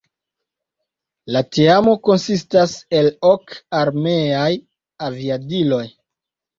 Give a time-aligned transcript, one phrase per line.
[1.35, 4.51] La teamo konsistas el ok armeaj
[5.11, 5.85] aviadiloj.